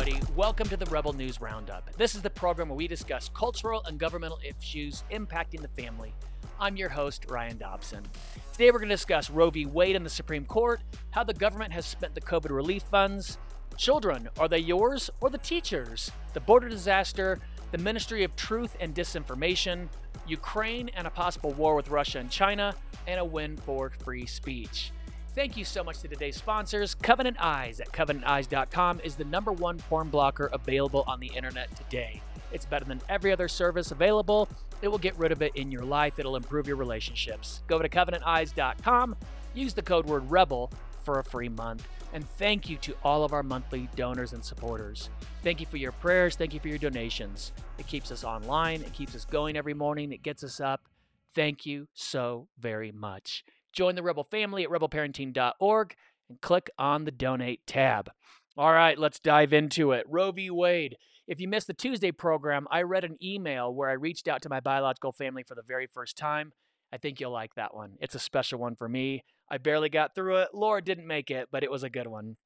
[0.00, 0.32] everybody.
[0.34, 1.94] Welcome to the Rebel News Roundup.
[1.96, 6.14] This is the program where we discuss cultural and governmental issues impacting the family.
[6.58, 8.04] I'm your host, Ryan Dobson.
[8.52, 9.66] Today we're going to discuss Roe v.
[9.66, 10.80] Wade in the Supreme Court,
[11.10, 13.36] how the government has spent the COVID relief funds,
[13.76, 17.38] children, are they yours or the teachers, the border disaster,
[17.70, 19.88] the Ministry of Truth and Disinformation,
[20.26, 22.74] Ukraine and a possible war with Russia and China,
[23.06, 24.92] and a win for free speech.
[25.32, 26.94] Thank you so much to today's sponsors.
[26.96, 32.20] Covenant Eyes at covenanteyes.com is the number one porn blocker available on the internet today.
[32.52, 34.48] It's better than every other service available.
[34.82, 37.62] It will get rid of it in your life, it'll improve your relationships.
[37.68, 39.14] Go to covenanteyes.com,
[39.54, 40.72] use the code word REBEL
[41.04, 41.86] for a free month.
[42.12, 45.10] And thank you to all of our monthly donors and supporters.
[45.44, 46.34] Thank you for your prayers.
[46.34, 47.52] Thank you for your donations.
[47.78, 50.88] It keeps us online, it keeps us going every morning, it gets us up.
[51.36, 53.44] Thank you so very much.
[53.72, 55.94] Join the Rebel family at rebelparenting.org
[56.28, 58.10] and click on the donate tab.
[58.56, 60.04] All right, let's dive into it.
[60.08, 60.50] Roe v.
[60.50, 60.96] Wade.
[61.26, 64.48] If you missed the Tuesday program, I read an email where I reached out to
[64.48, 66.52] my biological family for the very first time.
[66.92, 67.92] I think you'll like that one.
[68.00, 69.22] It's a special one for me.
[69.48, 70.48] I barely got through it.
[70.52, 72.36] Laura didn't make it, but it was a good one.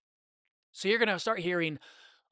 [0.72, 1.78] So you're going to start hearing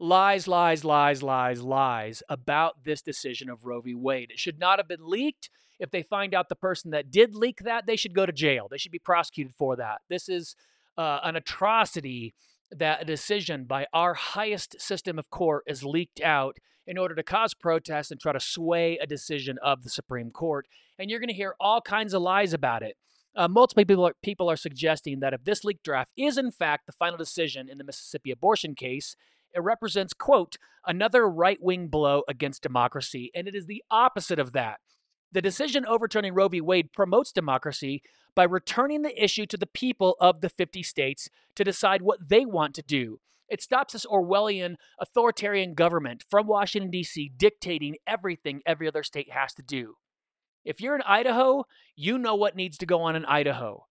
[0.02, 3.94] lies, lies, lies, lies, lies about this decision of Roe v.
[3.94, 4.32] Wade.
[4.32, 5.48] It should not have been leaked.
[5.78, 8.66] If they find out the person that did leak that, they should go to jail.
[8.68, 10.00] They should be prosecuted for that.
[10.08, 10.56] This is
[10.98, 12.34] uh, an atrocity
[12.72, 17.22] that a decision by our highest system of court is leaked out in order to
[17.22, 20.66] cause protests and try to sway a decision of the Supreme Court.
[20.98, 22.96] And you're going to hear all kinds of lies about it.
[23.36, 26.86] Uh, multiple people are, people are suggesting that if this leaked draft is in fact
[26.86, 29.14] the final decision in the Mississippi abortion case,
[29.54, 33.30] it represents, quote, another right wing blow against democracy.
[33.34, 34.80] And it is the opposite of that.
[35.32, 36.60] The decision overturning Roe v.
[36.60, 38.02] Wade promotes democracy
[38.34, 42.44] by returning the issue to the people of the 50 states to decide what they
[42.44, 43.20] want to do.
[43.48, 49.52] It stops this Orwellian authoritarian government from Washington, D.C., dictating everything every other state has
[49.54, 49.96] to do.
[50.64, 51.64] If you're in Idaho,
[51.96, 53.86] you know what needs to go on in Idaho,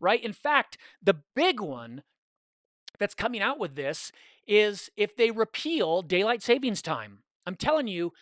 [0.00, 0.22] right?
[0.22, 2.02] In fact, the big one
[2.98, 4.12] that's coming out with this
[4.46, 7.20] is if they repeal daylight savings time.
[7.46, 8.12] I'm telling you,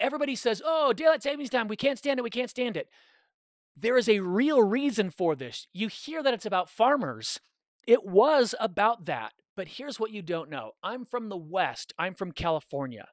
[0.00, 2.88] everybody says, oh, daylight savings time, we can't stand it, we can't stand it.
[3.76, 5.66] There is a real reason for this.
[5.72, 7.40] You hear that it's about farmers.
[7.86, 9.32] It was about that.
[9.56, 13.08] But here's what you don't know I'm from the West, I'm from California.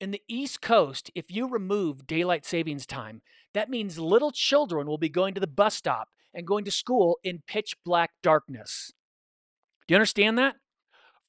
[0.00, 3.20] In the East Coast, if you remove daylight savings time,
[3.52, 7.18] that means little children will be going to the bus stop and going to school
[7.24, 8.92] in pitch black darkness.
[9.88, 10.56] Do you understand that?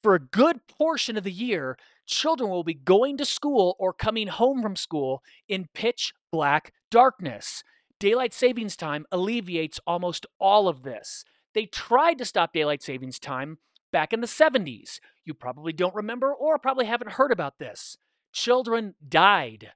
[0.02, 4.28] For a good portion of the year, children will be going to school or coming
[4.28, 7.64] home from school in pitch black darkness.
[7.98, 11.24] Daylight savings time alleviates almost all of this.
[11.54, 13.58] They tried to stop daylight savings time
[13.92, 15.00] back in the 70s.
[15.24, 17.96] You probably don't remember or probably haven't heard about this.
[18.32, 19.72] Children died.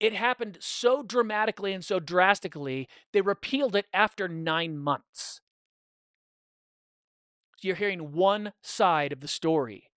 [0.00, 5.41] It happened so dramatically and so drastically, they repealed it after nine months.
[7.64, 9.90] You're hearing one side of the story.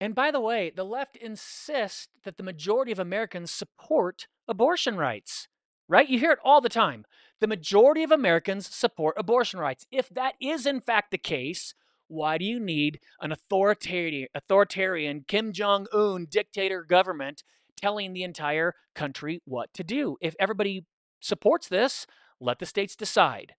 [0.00, 5.48] And by the way, the left insists that the majority of Americans support abortion rights,
[5.88, 6.08] right?
[6.08, 7.04] You hear it all the time.
[7.40, 9.86] The majority of Americans support abortion rights.
[9.90, 11.74] If that is in fact the case,
[12.08, 17.44] why do you need an authoritarian, authoritarian Kim Jong un dictator government
[17.76, 20.16] telling the entire country what to do?
[20.20, 20.86] If everybody
[21.20, 22.06] supports this,
[22.40, 23.52] let the states decide.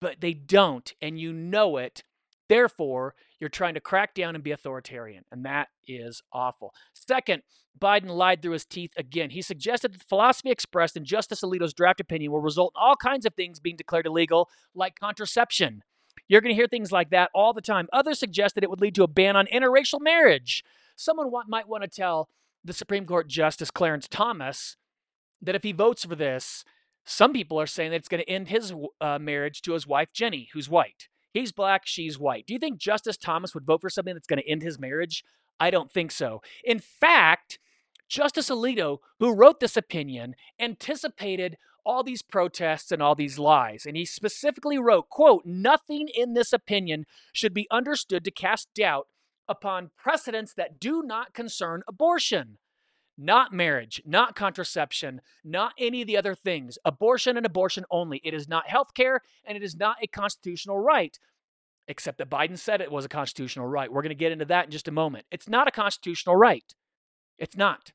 [0.00, 2.02] But they don't, and you know it.
[2.48, 6.74] Therefore, you're trying to crack down and be authoritarian, and that is awful.
[6.92, 7.42] Second,
[7.78, 9.30] Biden lied through his teeth again.
[9.30, 12.96] He suggested that the philosophy expressed in Justice Alito's draft opinion will result in all
[12.96, 15.82] kinds of things being declared illegal, like contraception.
[16.28, 17.88] You're going to hear things like that all the time.
[17.92, 20.64] Others suggested it would lead to a ban on interracial marriage.
[20.96, 22.28] Someone want, might want to tell
[22.64, 24.76] the Supreme Court Justice Clarence Thomas
[25.42, 26.64] that if he votes for this,
[27.06, 30.08] some people are saying that it's going to end his uh, marriage to his wife,
[30.14, 31.08] Ginni, who's white.
[31.32, 32.46] He's black, she's white.
[32.46, 35.22] Do you think Justice Thomas would vote for something that's going to end his marriage?
[35.60, 36.42] I don't think so.
[36.64, 37.58] In fact,
[38.08, 43.86] Justice Alito, who wrote this opinion, anticipated all these protests and all these lies.
[43.86, 49.06] And he specifically wrote, quote, nothing in this opinion should be understood to cast doubt
[49.48, 52.58] upon precedents that do not concern abortion.
[53.18, 56.78] Not marriage, not contraception, not any of the other things.
[56.84, 58.20] Abortion and abortion only.
[58.22, 61.18] It is not health care and it is not a constitutional right,
[61.88, 63.90] except that Biden said it was a constitutional right.
[63.90, 65.24] We're going to get into that in just a moment.
[65.30, 66.74] It's not a constitutional right.
[67.38, 67.92] It's not.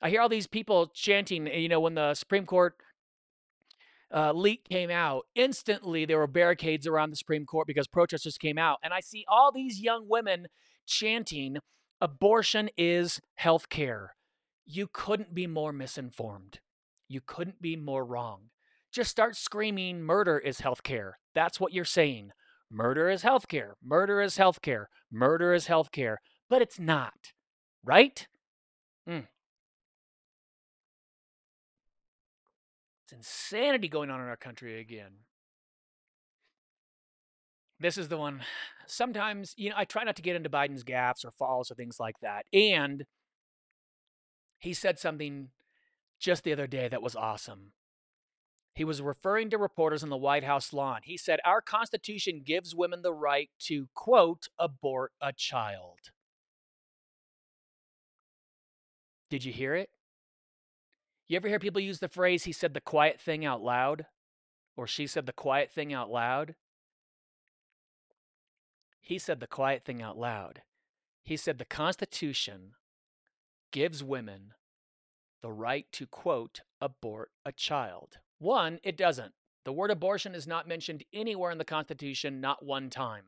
[0.00, 2.74] I hear all these people chanting, you know, when the Supreme Court
[4.14, 8.58] uh, leak came out, instantly there were barricades around the Supreme Court because protesters came
[8.58, 8.78] out.
[8.82, 10.46] And I see all these young women
[10.86, 11.58] chanting,
[12.00, 14.14] abortion is health care.
[14.66, 16.60] You couldn't be more misinformed.
[17.08, 18.50] You couldn't be more wrong.
[18.92, 21.18] Just start screaming, murder is health care.
[21.34, 22.32] That's what you're saying.
[22.70, 23.76] Murder is health care.
[23.82, 24.88] Murder is health care.
[25.10, 26.18] Murder is health care.
[26.50, 27.32] But it's not,
[27.82, 28.26] right?
[29.08, 29.26] Mm.
[33.04, 35.12] It's insanity going on in our country again.
[37.80, 38.40] This is the one.
[38.86, 42.00] Sometimes, you know, I try not to get into Biden's gaffes or falls or things
[42.00, 42.46] like that.
[42.52, 43.04] And
[44.58, 45.50] he said something
[46.18, 47.72] just the other day that was awesome.
[48.74, 51.00] He was referring to reporters on the White House lawn.
[51.04, 55.98] He said, Our Constitution gives women the right to, quote, abort a child.
[59.30, 59.90] Did you hear it?
[61.28, 64.06] You ever hear people use the phrase, he said the quiet thing out loud?
[64.76, 66.54] Or she said the quiet thing out loud?
[69.08, 70.60] He said the quiet thing out loud.
[71.24, 72.72] He said the Constitution
[73.72, 74.52] gives women
[75.40, 78.18] the right to, quote, abort a child.
[78.38, 79.32] One, it doesn't.
[79.64, 83.24] The word abortion is not mentioned anywhere in the Constitution, not one time.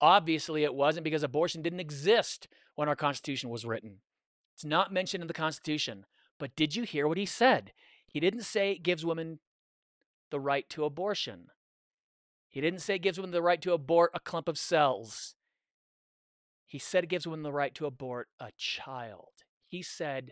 [0.00, 3.98] Obviously, it wasn't because abortion didn't exist when our Constitution was written.
[4.56, 6.06] It's not mentioned in the Constitution.
[6.40, 7.72] But did you hear what he said?
[8.08, 9.38] He didn't say it gives women
[10.32, 11.50] the right to abortion.
[12.54, 15.34] He didn't say it gives women the right to abort a clump of cells.
[16.68, 19.32] He said it gives women the right to abort a child.
[19.66, 20.30] He said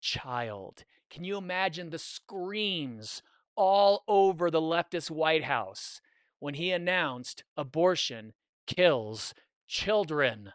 [0.00, 0.84] child.
[1.10, 3.22] Can you imagine the screams
[3.54, 6.00] all over the leftist White House
[6.38, 8.32] when he announced abortion
[8.66, 9.34] kills
[9.66, 10.54] children?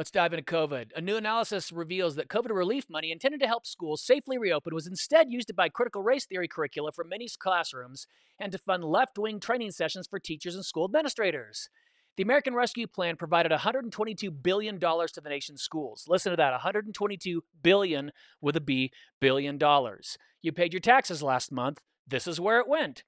[0.00, 0.92] Let's dive into COVID.
[0.96, 4.86] A new analysis reveals that COVID relief money intended to help schools safely reopen was
[4.86, 8.06] instead used to buy critical race theory curricula for many classrooms
[8.38, 11.68] and to fund left wing training sessions for teachers and school administrators.
[12.16, 16.06] The American Rescue Plan provided $122 billion to the nation's schools.
[16.08, 18.10] Listen to that $122 billion
[18.40, 20.16] with a B, billion dollars.
[20.40, 21.82] You paid your taxes last month.
[22.08, 23.04] This is where it went.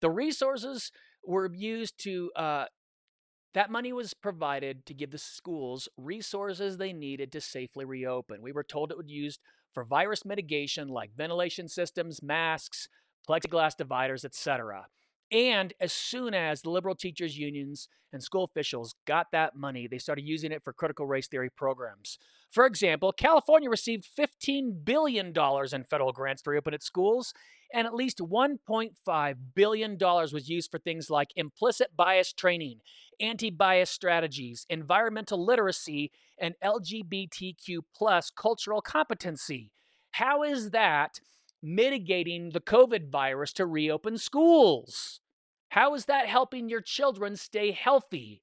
[0.00, 0.90] The resources
[1.24, 2.64] were used to uh,
[3.54, 8.42] that money was provided to give the schools resources they needed to safely reopen.
[8.42, 9.40] We were told it would be used
[9.74, 12.88] for virus mitigation like ventilation systems, masks,
[13.28, 14.86] plexiglass dividers, etc.
[15.32, 19.96] And as soon as the liberal teachers unions and school officials got that money, they
[19.96, 22.18] started using it for critical race theory programs.
[22.50, 27.32] For example, California received $15 billion in federal grants to reopen its schools,
[27.72, 32.80] and at least $1.5 billion was used for things like implicit bias training,
[33.18, 39.72] anti bias strategies, environmental literacy, and LGBTQ plus cultural competency.
[40.10, 41.20] How is that
[41.62, 45.21] mitigating the COVID virus to reopen schools?
[45.72, 48.42] How is that helping your children stay healthy?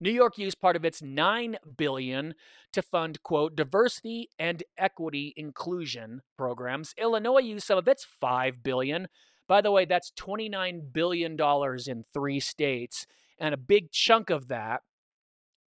[0.00, 2.34] New York used part of its 9 billion
[2.72, 6.94] to fund quote diversity and equity inclusion programs.
[6.96, 9.08] Illinois used some of its 5 billion.
[9.46, 13.06] By the way, that's 29 billion dollars in 3 states,
[13.38, 14.80] and a big chunk of that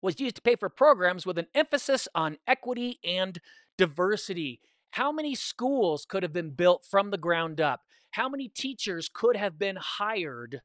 [0.01, 3.40] was used to pay for programs with an emphasis on equity and
[3.78, 4.60] diversity.
[4.90, 7.82] How many schools could have been built from the ground up?
[8.10, 10.62] How many teachers could have been hired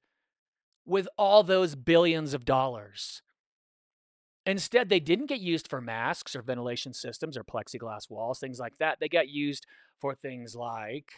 [0.84, 3.22] with all those billions of dollars?
[4.46, 8.72] Instead, they didn't get used for masks or ventilation systems or plexiglass walls, things like
[8.78, 8.98] that.
[8.98, 9.66] They got used
[10.00, 11.12] for things like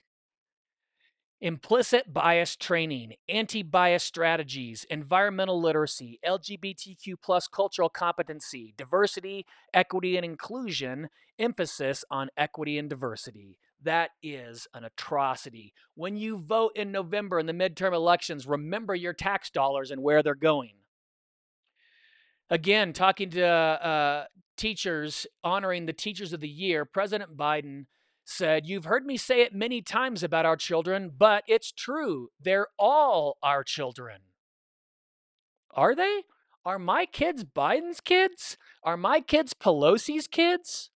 [1.41, 10.25] implicit bias training, anti bias strategies, environmental literacy, LGBTQ plus cultural competency, diversity, equity, and
[10.25, 13.59] inclusion, emphasis on equity and diversity.
[13.85, 15.73] That is an atrocity.
[15.95, 20.23] When you vote in November in the midterm elections, remember your tax dollars and where
[20.23, 20.73] they're going
[22.53, 24.25] again, talking to uh,
[24.57, 27.87] teachers, honoring the teachers of the year, President Biden
[28.25, 32.29] said, You've heard me say it many times about our children, but it's true.
[32.39, 34.21] They're all our children.
[35.73, 36.23] Are they?
[36.65, 38.57] Are my kids Biden's kids?
[38.85, 40.91] Are my kids Pelosi's kids?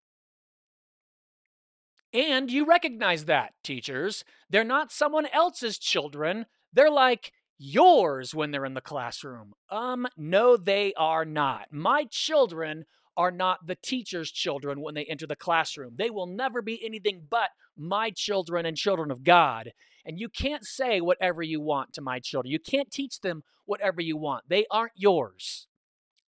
[2.13, 4.23] And you recognize that, teachers.
[4.49, 6.45] They're not someone else's children.
[6.71, 9.53] They're like yours when they're in the classroom.
[9.69, 11.67] Um, no, they are not.
[11.71, 15.95] My children are not the teacher's children when they enter the classroom.
[15.97, 19.71] They will never be anything but my children and children of God.
[20.05, 22.51] And you can't say whatever you want to my children.
[22.51, 24.49] You can't teach them whatever you want.
[24.49, 25.67] They aren't yours,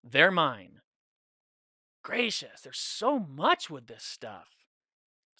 [0.04, 0.82] they're mine.
[2.04, 4.55] Gracious, there's so much with this stuff.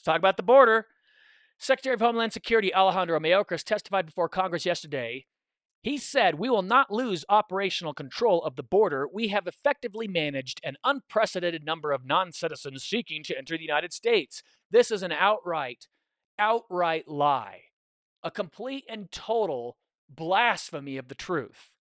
[0.06, 0.86] Talk about the border.
[1.58, 5.26] Secretary of Homeland Security Alejandro Mayorkas testified before Congress yesterday.
[5.82, 9.08] He said, We will not lose operational control of the border.
[9.12, 13.94] We have effectively managed an unprecedented number of non citizens seeking to enter the United
[13.94, 14.44] States.
[14.70, 15.88] This is an outright,
[16.38, 17.62] outright lie,
[18.24, 19.78] a complete and total
[20.10, 21.72] blasphemy of the truth.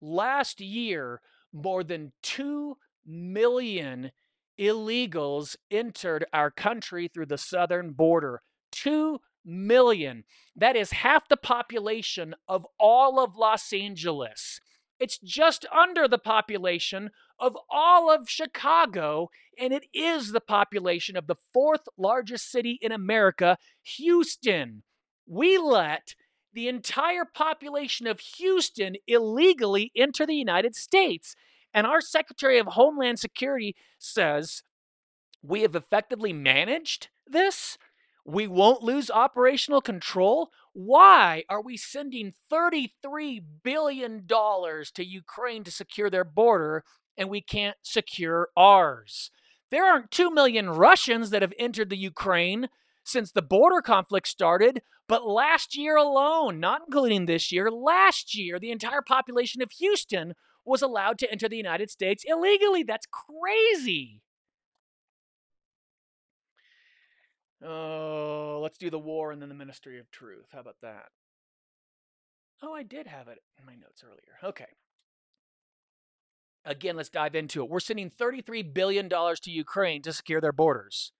[0.00, 1.20] Last year,
[1.52, 4.12] more than 2 million
[4.60, 8.42] illegals entered our country through the southern border.
[8.72, 10.24] 2 million.
[10.54, 14.60] That is half the population of all of Los Angeles.
[14.98, 21.26] It's just under the population of all of Chicago, and it is the population of
[21.26, 23.56] the fourth largest city in America,
[23.96, 24.82] Houston.
[25.26, 26.14] We let
[26.52, 31.34] the entire population of Houston illegally enter the United States.
[31.72, 34.62] And our Secretary of Homeland Security says
[35.42, 37.78] we have effectively managed this.
[38.24, 40.50] We won't lose operational control.
[40.72, 46.84] Why are we sending $33 billion to Ukraine to secure their border
[47.16, 49.30] and we can't secure ours?
[49.70, 52.68] There aren't 2 million Russians that have entered the Ukraine
[53.04, 58.58] since the border conflict started, but last year alone, not including this year, last year,
[58.58, 60.34] the entire population of Houston
[60.70, 62.82] was allowed to enter the United States illegally.
[62.82, 64.22] That's crazy.
[67.62, 70.46] Oh, let's do the war and then the ministry of truth.
[70.52, 71.08] How about that?
[72.62, 74.38] Oh, I did have it in my notes earlier.
[74.42, 74.66] Okay.
[76.64, 77.70] Again, let's dive into it.
[77.70, 81.12] We're sending $33 billion to Ukraine to secure their borders.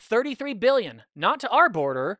[0.00, 2.18] 33 billion, not to our border,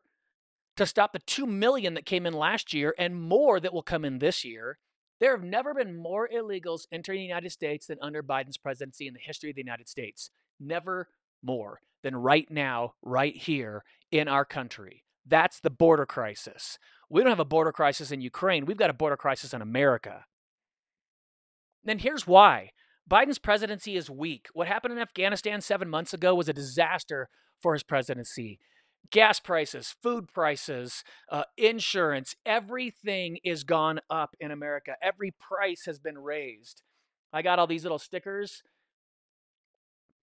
[0.75, 4.05] to stop the 2 million that came in last year and more that will come
[4.05, 4.77] in this year.
[5.19, 9.13] There have never been more illegals entering the United States than under Biden's presidency in
[9.13, 10.29] the history of the United States.
[10.59, 11.07] Never
[11.43, 15.03] more than right now, right here in our country.
[15.25, 16.77] That's the border crisis.
[17.09, 18.65] We don't have a border crisis in Ukraine.
[18.65, 20.25] We've got a border crisis in America.
[21.83, 22.71] Then here's why
[23.09, 24.47] Biden's presidency is weak.
[24.53, 28.59] What happened in Afghanistan seven months ago was a disaster for his presidency.
[29.09, 34.95] Gas prices, food prices, uh, insurance, everything is gone up in America.
[35.01, 36.81] Every price has been raised.
[37.31, 38.63] I got all these little stickers.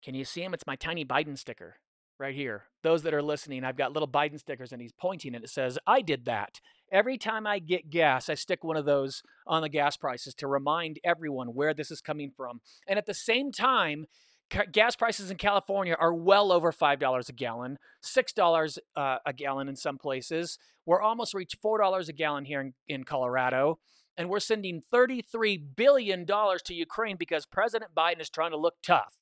[0.03, 0.53] Can you see them?
[0.53, 1.77] It's my tiny Biden sticker
[2.19, 2.63] right here.
[2.83, 5.77] Those that are listening, I've got little Biden stickers and he's pointing and it says,
[5.87, 6.59] I did that.
[6.91, 10.47] Every time I get gas, I stick one of those on the gas prices to
[10.47, 12.61] remind everyone where this is coming from.
[12.87, 14.05] And at the same time,
[14.49, 19.75] gas prices in California are well over $5 a gallon, $6 uh, a gallon in
[19.75, 20.57] some places.
[20.85, 23.79] We're almost reached $4 a gallon here in, in Colorado.
[24.17, 29.17] And we're sending $33 billion to Ukraine because President Biden is trying to look tough.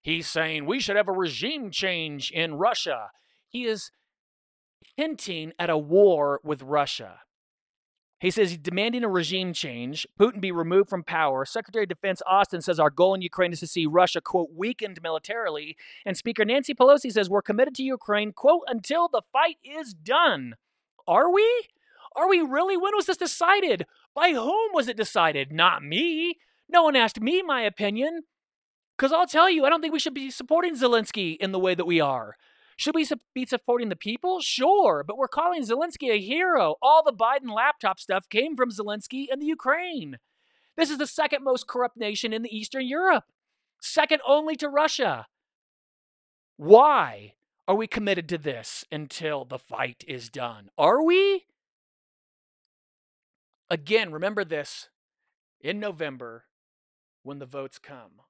[0.00, 3.10] He's saying we should have a regime change in Russia.
[3.48, 3.90] He is
[4.96, 7.20] hinting at a war with Russia.
[8.24, 11.44] He says he's demanding a regime change, Putin be removed from power.
[11.44, 15.02] Secretary of Defense Austin says our goal in Ukraine is to see Russia, quote, weakened
[15.02, 15.76] militarily.
[16.06, 20.54] And Speaker Nancy Pelosi says we're committed to Ukraine, quote, until the fight is done.
[21.06, 21.68] Are we?
[22.16, 22.78] Are we really?
[22.78, 23.84] When was this decided?
[24.14, 25.52] By whom was it decided?
[25.52, 26.38] Not me.
[26.66, 28.22] No one asked me my opinion.
[28.96, 31.74] Because I'll tell you, I don't think we should be supporting Zelensky in the way
[31.74, 32.38] that we are.
[32.76, 34.40] Should we be supporting the people?
[34.40, 36.74] Sure, but we're calling Zelensky a hero.
[36.82, 40.18] All the Biden laptop stuff came from Zelensky and the Ukraine.
[40.76, 43.24] This is the second most corrupt nation in the Eastern Europe,
[43.80, 45.26] second only to Russia.
[46.56, 47.34] Why
[47.66, 50.70] are we committed to this until the fight is done?
[50.76, 51.44] Are we?
[53.70, 54.88] Again, remember this
[55.60, 56.44] in November
[57.22, 58.23] when the votes come.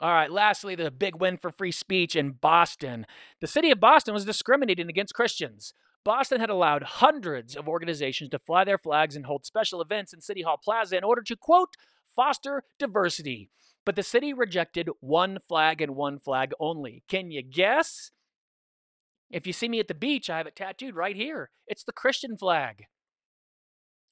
[0.00, 3.04] All right, lastly, the big win for free speech in Boston.
[3.40, 5.74] The city of Boston was discriminating against Christians.
[6.04, 10.20] Boston had allowed hundreds of organizations to fly their flags and hold special events in
[10.20, 11.74] City Hall Plaza in order to, quote,
[12.14, 13.50] foster diversity.
[13.84, 17.02] But the city rejected one flag and one flag only.
[17.08, 18.12] Can you guess?
[19.30, 21.50] If you see me at the beach, I have it tattooed right here.
[21.66, 22.84] It's the Christian flag.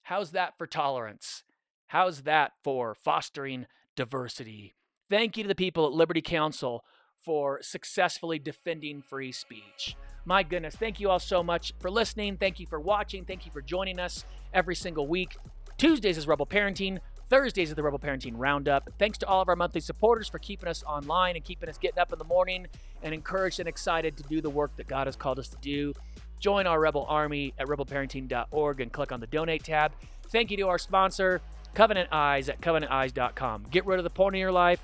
[0.03, 1.45] How's that for tolerance?
[1.89, 4.75] How's that for fostering diversity?
[5.09, 6.85] Thank you to the people at Liberty Counsel
[7.21, 9.97] for successfully defending free speech.
[10.25, 12.37] My goodness, thank you all so much for listening.
[12.37, 13.25] Thank you for watching.
[13.25, 15.37] Thank you for joining us every single week.
[15.79, 16.99] Tuesdays is Rebel Parenting.
[17.29, 18.89] Thursdays is the Rebel Parenting Roundup.
[18.99, 21.99] Thanks to all of our monthly supporters for keeping us online and keeping us getting
[21.99, 22.67] up in the morning
[23.03, 25.93] and encouraged and excited to do the work that God has called us to do.
[26.41, 29.93] Join our Rebel Army at rebelparenting.org and click on the donate tab.
[30.31, 31.41] Thank you to our sponsor,
[31.75, 33.67] Covenant Eyes at covenanteyes.com.
[33.71, 34.81] Get rid of the porn in your life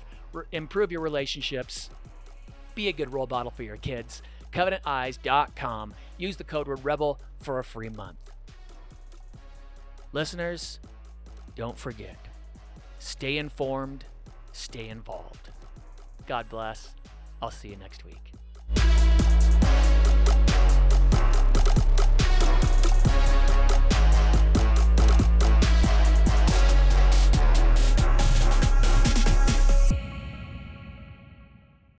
[0.51, 1.89] improve your relationships,
[2.75, 4.21] Be a good role model for your kids.
[4.51, 5.93] CovenantEyes.com.
[6.17, 8.17] Use the code word REBEL for a free month.
[10.11, 10.79] Listeners,
[11.55, 12.17] don't forget
[12.99, 14.05] stay informed,
[14.53, 15.49] stay involved.
[16.25, 16.91] God bless.
[17.41, 19.02] I'll see you next week.